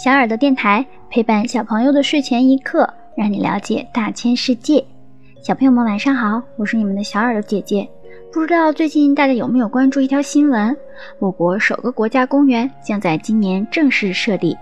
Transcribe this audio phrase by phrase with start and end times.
[0.00, 4.84] 小耳朵电台陪伴小朋友的睡前一刻，让你了解大千世界。
[5.42, 7.88] 小朋友们晚上好，我是你们的小耳朵姐姐。
[8.32, 10.76] 不知道最近大家有没有关注一条新闻？
[11.18, 14.56] 我国首个国家公园将在今年正式设立。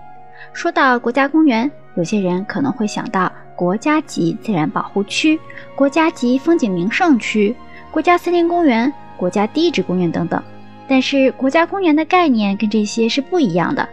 [0.53, 5.39] 说到国家公园，有些人可能会想到国家级自然保护区、
[5.75, 7.55] 国家级风景名胜区、
[7.91, 10.41] 国家森林公园、国家地质公园等等。
[10.87, 13.87] 但是国家公园的概念跟这些是不一样的。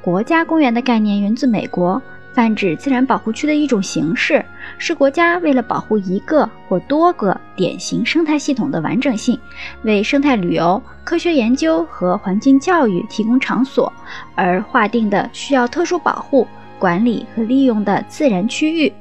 [0.00, 2.00] 国家公园的概念源自美国，
[2.32, 4.44] 泛指自然保护区的一种形式，
[4.78, 9.38] 是国家为了保护一个或多个典型生态系统的完整性，
[9.82, 13.92] 为生态旅游、科学研究和环境教育提供场所
[14.34, 16.46] 而划定的需要特殊保护、
[16.78, 18.92] 管理和利用的自然区域。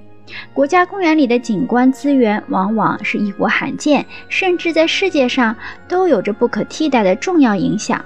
[0.51, 5.55] 国家公园里的景观资源往往是一国罕见，甚至在世界上
[5.87, 8.03] 都有着不可替代的重要影响。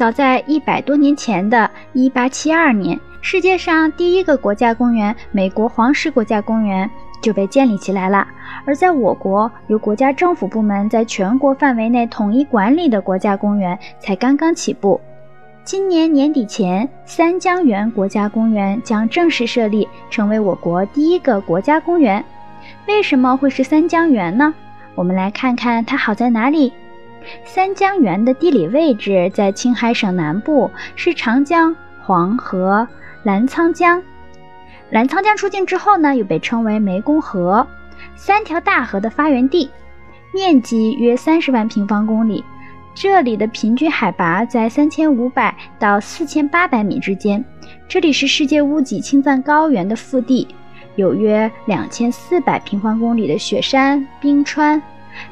[0.00, 8.26] 早在一百多年前的1872年，世界上第一个国家公园——美国黄石国家公园就被建立起来了。
[8.64, 14.98] 而在我国，由国家政府部门在全国范围内统一管理的国家公园才刚刚起步。
[15.64, 22.24] 今年年底前，三江源国家公园将正式设立，成为我国第一个国家公园。
[22.88, 24.54] 为什么会是三江源呢？
[24.94, 26.72] 我们来看看它好在哪里。
[27.44, 32.86] 三江源的地理位置在青海省南部，是长江、黄河、
[33.22, 34.02] 澜沧江。
[34.90, 37.66] 澜沧江出境之后呢，又被称为湄公河，
[38.16, 39.70] 三条大河的发源地，
[40.34, 42.44] 面积约三十万平方公里。
[42.92, 47.42] 这里的平均海拔在三千五百到四千八百米之间。
[47.88, 50.48] 这里是世界屋脊青藏高原的腹地，
[50.96, 54.82] 有约两千四百平方公里的雪山、冰川。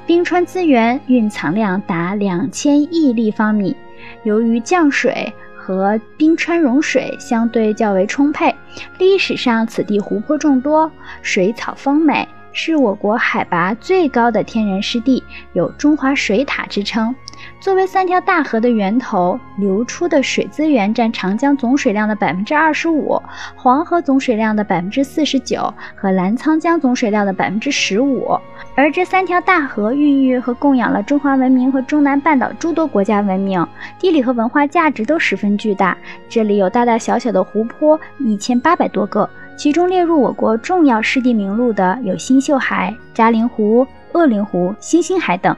[0.06, 3.76] 冰川资源蕴藏量达两千亿立方米，
[4.22, 8.54] 由于降水和冰川融水相对较为充沛，
[8.98, 10.90] 历史上此地湖泊众多，
[11.22, 17.14] 水草丰美，是我国海拔最高的天然湿地，有“中华水塔”之称。
[17.60, 23.20] 作为三条大河的源头，流出的水资源占长江总水量的百分之二十五，
[23.54, 28.36] 黄河总水量的百分之四十九，和澜沧江总水量的百分之十五。
[28.78, 33.66] 而这三条大河孕育和供养了中华文明和中南半岛诸多国家文明，
[33.98, 35.98] 地理和文化价值都十分巨大。
[36.28, 45.56] 这里有大大小小的湖泊一千八百多个，其中列入我国重要湿地名录的有新秀海、扎陵湖、鄂陵湖、星星海等。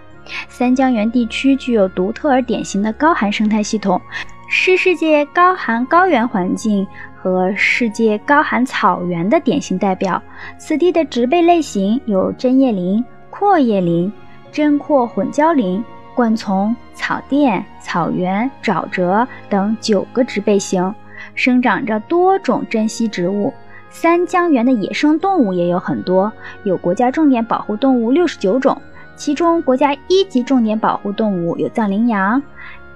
[0.49, 4.01] 三江源地区具有独特而典型的高寒生态系统，
[4.49, 6.87] 是世界高寒高原环境
[7.23, 10.21] 和世界高寒草原的典型代表。
[10.59, 14.13] 此地的植被类型有针叶林、阔叶林、
[14.51, 20.95] 针阔混交林、灌丛、草甸、草原、沼泽等九个植被型，
[21.35, 23.53] 生长着多种珍稀植物。
[23.91, 26.33] 三江源的野生动物也有很多，
[26.63, 28.81] 有国家重点保护动物六十九种。
[29.17, 32.43] 其中，国家一级重点保护动物有藏羚羊、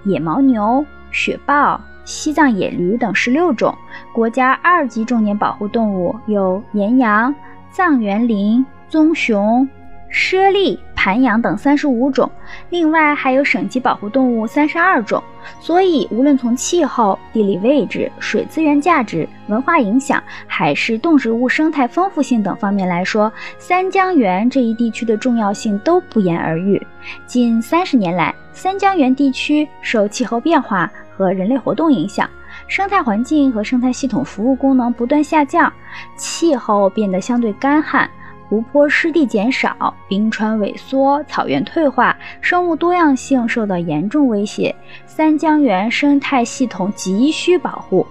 [0.04, 3.72] 野牦牛、雪豹、西藏野驴等十六种；
[4.12, 7.32] 国家二级重点保护动物有岩羊、
[7.70, 9.66] 藏原羚、棕熊。
[10.10, 12.30] 猞猁、盘羊等三十五种，
[12.70, 15.20] 另外还有省级保护动物三十二种。
[15.60, 26.80] 所以，无论从气候、地理位置、水资源价值、文化影响，还是动植物生态丰富性等方面来说，三江源这一地区的重要性都不言而喻。
[27.26, 32.28] 近三十年来，三江源地区受气候变化和人类活动影响，
[32.66, 35.72] 生态环境和生态系统服务功能不断下降，
[36.16, 38.08] 气候变得相对干旱。
[38.46, 44.74] 湖泊湿地减少，冰川萎缩，草原退化，生物多样性受到严重威胁，
[45.06, 48.06] 三江源生态系统急需保护。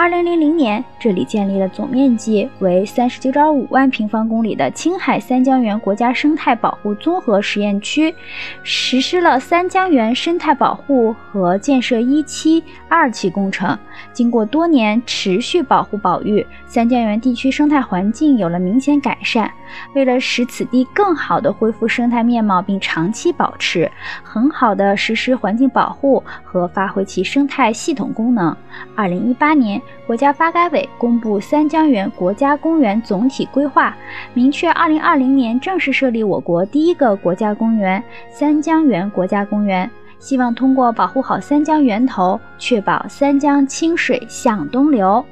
[0.00, 8.14] 二零零零年，这里建立了总面积为三十九点五万平方公里的青海三江源国家生态保护综合实验区，
[8.62, 13.78] 实施了三江源生态保护和建设一期、二期工程。
[14.10, 19.52] 经过多年持续保护保育，三江源地区生态环境有了明显改善。
[19.94, 23.88] 为了使此地更好地恢复生态面貌并长期保持
[24.24, 28.56] 很好的实施环境保护和发挥其生态系统功能，
[28.96, 33.96] 二零一八年，国家发改委公布三江源国家公园总体规划，
[34.34, 39.88] 明确二零二零年正式设立我国第一个国家公园——三江源国家公园。
[40.18, 45.24] 希望通过保护好三江源头，确保三江清水向东流。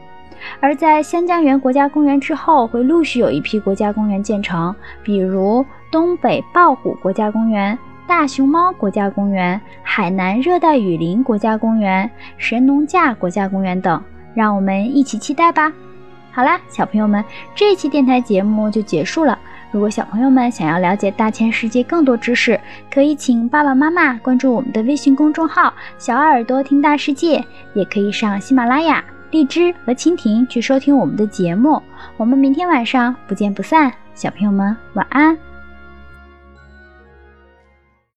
[0.60, 7.76] 而在三江源国家公园之后，会陆续有一批国家公园建成，比如东北豹虎国家公园、
[8.06, 14.00] 大熊猫国家公园、海南热带雨林国家公园、神农架国家公园等。
[14.38, 15.72] 让我们一起期待吧。
[16.30, 17.24] 好啦，小朋友们，
[17.56, 19.36] 这一期电台节目就结束了。
[19.72, 22.58] 如果小朋友们想要了解大千世界更多知识，
[22.88, 27.44] 可以请爸爸妈妈关注我们的微信公众号“小耳朵听大世界”，
[27.74, 31.82] 也可以上喜马拉雅、荔枝和蜻蜓去收听我们的节目。
[32.16, 35.36] 我们明天晚上不见不散，小朋友们晚安。